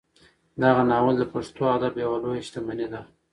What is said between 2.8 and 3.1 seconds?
ده.